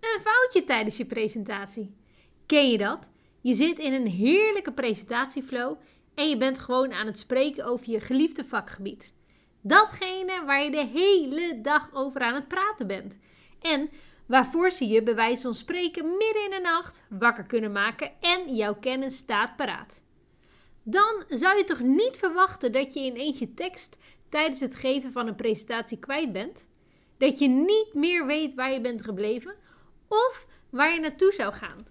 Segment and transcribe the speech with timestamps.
[0.00, 1.94] Een foutje tijdens je presentatie.
[2.46, 3.10] Ken je dat?
[3.40, 5.78] Je zit in een heerlijke presentatieflow
[6.14, 9.12] en je bent gewoon aan het spreken over je geliefde vakgebied.
[9.60, 13.18] Datgene waar je de hele dag over aan het praten bent.
[13.60, 13.90] En
[14.26, 18.54] waarvoor ze je bij wijze van spreken midden in de nacht wakker kunnen maken en
[18.54, 20.00] jouw kennis staat paraat.
[20.82, 23.98] Dan zou je toch niet verwachten dat je ineens je tekst
[24.28, 26.66] tijdens het geven van een presentatie kwijt bent?
[27.18, 29.54] Dat je niet meer weet waar je bent gebleven
[30.08, 31.86] of waar je naartoe zou gaan?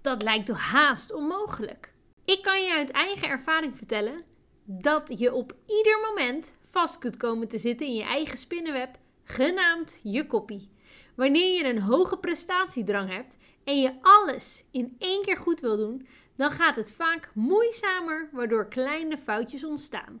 [0.00, 1.92] Dat lijkt toch haast onmogelijk?
[2.24, 4.24] Ik kan je uit eigen ervaring vertellen
[4.64, 10.00] dat je op ieder moment vast kunt komen te zitten in je eigen spinnenweb, genaamd
[10.02, 10.68] je koppie.
[11.16, 16.06] Wanneer je een hoge prestatiedrang hebt en je alles in één keer goed wil doen,
[16.34, 20.20] dan gaat het vaak moeizamer, waardoor kleine foutjes ontstaan.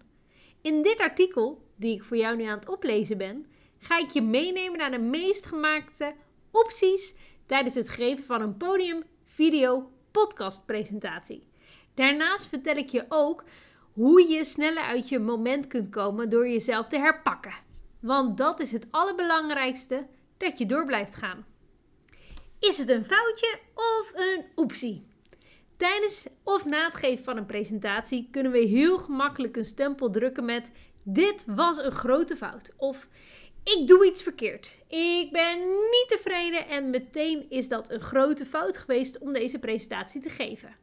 [0.62, 3.46] In dit artikel, die ik voor jou nu aan het oplezen ben,
[3.80, 6.14] ga ik je meenemen naar de meest gemaakte
[6.50, 7.14] opties
[7.46, 11.48] tijdens het geven van een podium, video, podcast presentatie.
[11.94, 13.44] Daarnaast vertel ik je ook
[13.92, 17.54] hoe je sneller uit je moment kunt komen door jezelf te herpakken.
[18.00, 21.46] Want dat is het allerbelangrijkste, dat je door blijft gaan.
[22.58, 25.06] Is het een foutje of een oepsie?
[25.76, 30.44] Tijdens of na het geven van een presentatie kunnen we heel gemakkelijk een stempel drukken
[30.44, 33.08] met dit was een grote fout of
[33.64, 34.76] ik doe iets verkeerd.
[34.86, 40.20] Ik ben niet tevreden en meteen is dat een grote fout geweest om deze presentatie
[40.20, 40.76] te geven.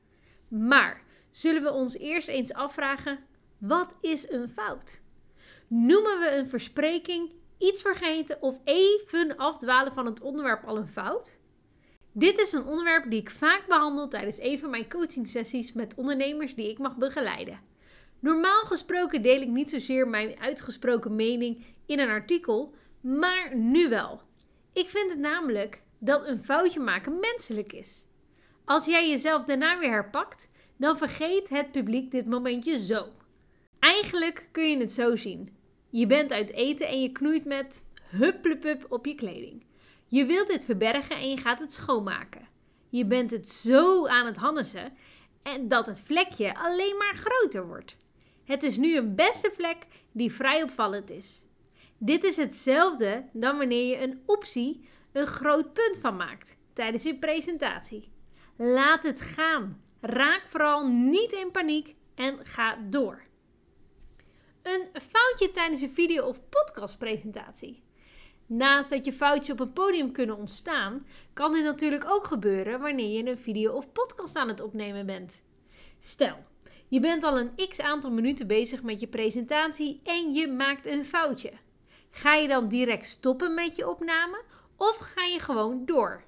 [0.48, 3.20] Maar zullen we ons eerst eens afvragen:
[3.58, 5.00] wat is een fout?
[5.68, 11.40] Noemen we een verspreking, iets vergeten of even afdwalen van het onderwerp al een fout?
[12.12, 15.96] Dit is een onderwerp die ik vaak behandel tijdens een van mijn coaching sessies met
[15.96, 17.60] ondernemers die ik mag begeleiden.
[18.20, 24.22] Normaal gesproken deel ik niet zozeer mijn uitgesproken mening in een artikel, maar nu wel.
[24.74, 28.06] Ik vind het namelijk dat een foutje maken menselijk is.
[28.66, 33.08] Als jij jezelf daarna weer herpakt, dan vergeet het publiek dit momentje zo.
[33.80, 35.56] Eigenlijk kun je het zo zien.
[35.90, 39.66] Je bent uit eten en je knoeit met hupplepup op je kleding.
[40.08, 42.48] Je wilt dit verbergen en je gaat het schoonmaken.
[42.90, 44.94] Je bent het zo aan het hannesen
[45.44, 47.98] en dat het vlekje alleen maar groter wordt.
[48.48, 49.78] Het is nu een beste vlek
[50.12, 51.42] die vrij opvallend is.
[51.98, 57.20] Dit is hetzelfde dan wanneer je een optie een groot punt van maakt tijdens je
[57.20, 58.12] presentatie.
[58.56, 59.82] Laat het gaan.
[60.02, 63.22] Raak vooral niet in paniek en ga door.
[64.62, 67.84] Een foutje tijdens een video- of podcastpresentatie.
[68.46, 73.10] Naast dat je foutjes op een podium kunnen ontstaan, kan dit natuurlijk ook gebeuren wanneer
[73.10, 75.42] je een video of podcast aan het opnemen bent.
[76.00, 76.38] Stel,
[76.88, 81.06] je bent al een x aantal minuten bezig met je presentatie en je maakt een
[81.06, 81.52] foutje.
[82.10, 84.44] Ga je dan direct stoppen met je opname
[84.78, 86.24] of ga je gewoon door?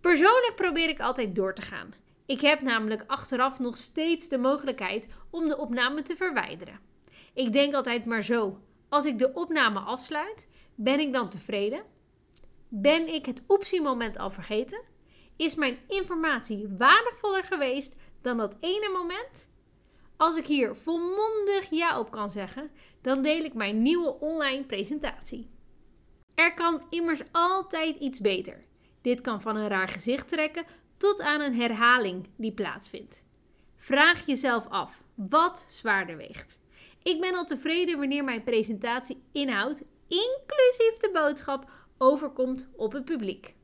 [0.00, 1.94] Persoonlijk probeer ik altijd door te gaan.
[2.26, 6.80] Ik heb namelijk achteraf nog steeds de mogelijkheid om de opname te verwijderen.
[7.34, 8.58] Ik denk altijd maar zo:
[8.88, 11.82] als ik de opname afsluit, ben ik dan tevreden?
[12.68, 14.82] Ben ik het optiemoment al vergeten?
[15.36, 19.48] Is mijn informatie waardevoller geweest dan dat ene moment?
[20.16, 22.70] Als ik hier volmondig ja op kan zeggen,
[23.00, 25.50] dan deel ik mijn nieuwe online presentatie.
[26.34, 28.64] Er kan immers altijd iets beter.
[29.02, 30.64] Dit kan van een raar gezicht trekken
[30.96, 33.24] tot aan een herhaling die plaatsvindt.
[33.76, 36.58] Vraag jezelf af wat zwaarder weegt.
[37.02, 43.54] Ik ben al tevreden wanneer mijn presentatie inhoud, inclusief de boodschap, overkomt op het publiek.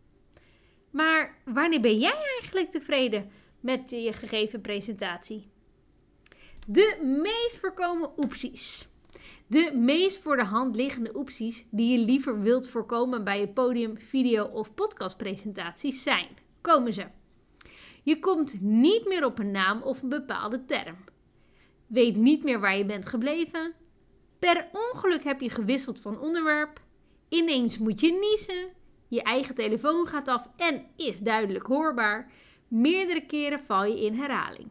[0.90, 5.48] Maar wanneer ben jij eigenlijk tevreden met je gegeven presentatie?
[6.66, 8.88] De meest voorkomen opties.
[9.46, 13.98] De meest voor de hand liggende opties die je liever wilt voorkomen bij je podium,
[13.98, 16.28] video of podcastpresentaties zijn.
[16.60, 17.06] Komen ze.
[18.02, 20.96] Je komt niet meer op een naam of een bepaalde term.
[21.86, 23.74] Weet niet meer waar je bent gebleven.
[24.38, 26.80] Per ongeluk heb je gewisseld van onderwerp.
[27.28, 28.68] Ineens moet je niezen.
[29.08, 32.32] Je eigen telefoon gaat af en is duidelijk hoorbaar.
[32.70, 34.70] Meerdere keren val je in herhaling.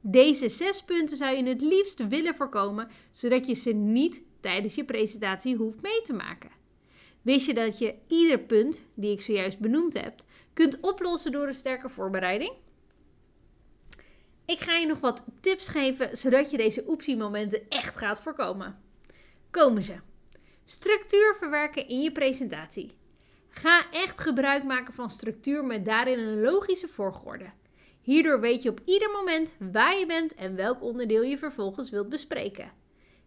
[0.00, 4.84] Deze zes punten zou je het liefst willen voorkomen, zodat je ze niet tijdens je
[4.84, 6.50] presentatie hoeft mee te maken.
[7.22, 10.14] Wist je dat je ieder punt die ik zojuist benoemd heb,
[10.52, 12.52] kunt oplossen door een sterke voorbereiding?
[14.44, 18.78] Ik ga je nog wat tips geven zodat je deze optiemomenten echt gaat voorkomen.
[19.50, 19.94] Komen ze.
[20.64, 22.90] Structuur verwerken in je presentatie.
[23.50, 27.50] Ga echt gebruik maken van structuur met daarin een logische volgorde.
[28.00, 32.08] Hierdoor weet je op ieder moment waar je bent en welk onderdeel je vervolgens wilt
[32.08, 32.72] bespreken.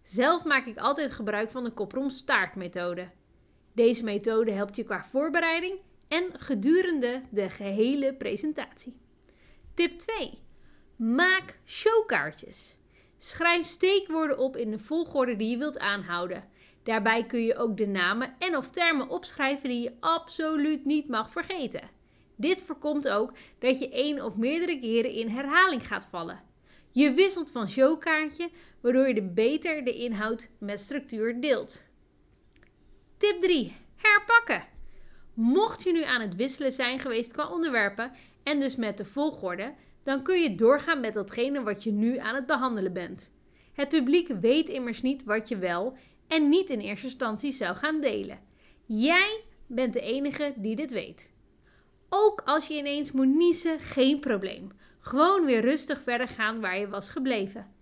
[0.01, 3.09] Zelf maak ik altijd gebruik van de koprom staart methode.
[3.73, 8.97] Deze methode helpt je qua voorbereiding en gedurende de gehele presentatie.
[9.73, 10.39] Tip 2.
[10.95, 12.77] Maak showkaartjes.
[13.17, 16.43] Schrijf steekwoorden op in de volgorde die je wilt aanhouden.
[16.83, 21.31] Daarbij kun je ook de namen en of termen opschrijven die je absoluut niet mag
[21.31, 21.89] vergeten.
[22.35, 26.41] Dit voorkomt ook dat je één of meerdere keren in herhaling gaat vallen.
[26.91, 28.49] Je wisselt van showkaartje,
[28.81, 31.83] waardoor je de beter de inhoud met structuur deelt.
[33.17, 33.75] Tip 3.
[33.95, 34.67] Herpakken.
[35.33, 38.11] Mocht je nu aan het wisselen zijn geweest qua onderwerpen
[38.43, 42.35] en dus met de volgorde, dan kun je doorgaan met datgene wat je nu aan
[42.35, 43.31] het behandelen bent.
[43.73, 45.97] Het publiek weet immers niet wat je wel
[46.27, 48.39] en niet in eerste instantie zou gaan delen.
[48.85, 51.31] Jij bent de enige die dit weet.
[52.09, 54.71] Ook als je ineens moet niezen, geen probleem.
[54.99, 57.73] Gewoon weer rustig verder gaan waar je was gebleven.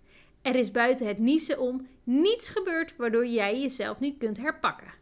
[0.42, 4.94] Er is buiten het niezen om niets gebeurd waardoor jij jezelf niet kunt herpakken.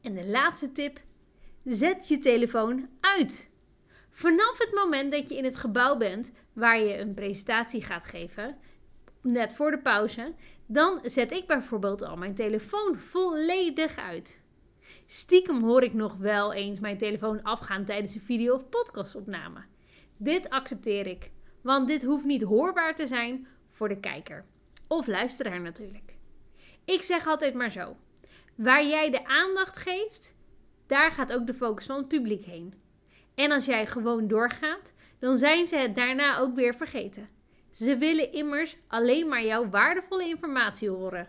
[0.00, 1.00] En de laatste tip:
[1.64, 3.50] zet je telefoon uit.
[4.10, 8.58] Vanaf het moment dat je in het gebouw bent waar je een presentatie gaat geven,
[9.22, 10.34] net voor de pauze,
[10.72, 14.40] dan zet ik bijvoorbeeld al mijn telefoon volledig uit.
[15.06, 19.64] Stiekem hoor ik nog wel eens mijn telefoon afgaan tijdens een video- of podcastopname.
[20.16, 21.30] Dit accepteer ik,
[21.62, 24.44] want dit hoeft niet hoorbaar te zijn voor de kijker.
[24.86, 26.16] Of luisteraar natuurlijk.
[26.84, 27.96] Ik zeg altijd maar zo:
[28.54, 30.36] waar jij de aandacht geeft,
[30.86, 32.74] daar gaat ook de focus van het publiek heen.
[33.34, 37.28] En als jij gewoon doorgaat, dan zijn ze het daarna ook weer vergeten.
[37.70, 41.28] Ze willen immers alleen maar jouw waardevolle informatie horen.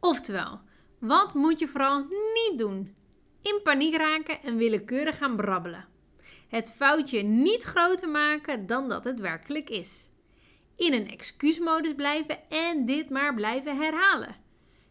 [0.00, 0.60] Oftewel,
[0.98, 2.96] wat moet je vooral niet doen?
[3.42, 5.86] In paniek raken en willekeurig gaan brabbelen.
[6.48, 10.10] Het foutje niet groter maken dan dat het werkelijk is.
[10.76, 14.36] In een excuusmodus blijven en dit maar blijven herhalen.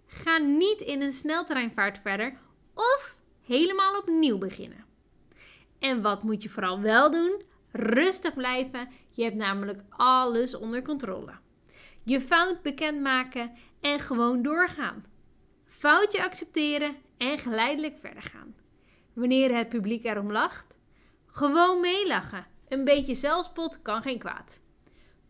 [0.06, 2.38] Ga niet in een sneltreinvaart verder
[2.74, 4.86] of helemaal opnieuw beginnen.
[5.80, 7.42] En wat moet je vooral wel doen?
[7.72, 8.90] Rustig blijven.
[9.18, 11.32] Je hebt namelijk alles onder controle.
[12.04, 15.04] Je fout bekendmaken en gewoon doorgaan.
[15.66, 18.56] Foutje accepteren en geleidelijk verder gaan.
[19.14, 20.78] Wanneer het publiek erom lacht,
[21.28, 22.46] gewoon meelachen.
[22.68, 24.60] Een beetje zelfspot kan geen kwaad.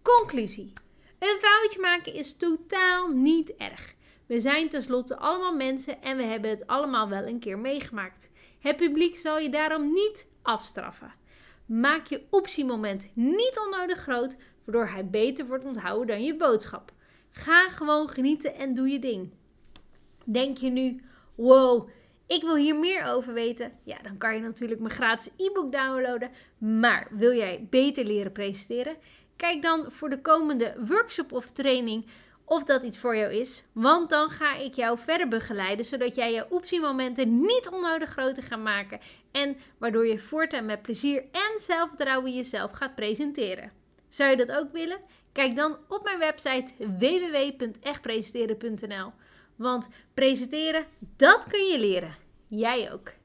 [0.02, 0.74] Conclusie.
[1.20, 3.94] Een foutje maken is totaal niet erg.
[4.26, 8.30] We zijn tenslotte allemaal mensen en we hebben het allemaal wel een keer meegemaakt.
[8.60, 11.14] Het publiek zal je daarom niet afstraffen.
[11.68, 16.92] Maak je optiemoment niet onnodig groot, waardoor hij beter wordt onthouden dan je boodschap.
[17.32, 19.32] Ga gewoon genieten en doe je ding.
[20.24, 21.02] Denk je nu,
[21.36, 21.90] wow,
[22.28, 23.72] ik wil hier meer over weten?
[23.84, 26.32] Ja, dan kan je natuurlijk mijn gratis e-book downloaden.
[26.58, 28.96] Maar wil jij beter leren presenteren?
[29.36, 32.06] Kijk dan voor de komende workshop of training
[32.50, 33.64] of dat iets voor jou is.
[33.72, 38.60] Want dan ga ik jou verder begeleiden, zodat jij je optiemomenten niet onnodig groter gaat
[38.60, 39.00] maken.
[39.32, 43.72] En waardoor je voortaan met plezier en zelfvertrouwen jezelf gaat presenteren.
[44.10, 45.00] Zou je dat ook willen?
[45.32, 49.12] Kijk dan op mijn website www.echtpresenteren.nl.
[49.56, 50.86] Want presenteren,
[51.16, 52.16] dat kun je leren.
[52.48, 53.17] Jij ook.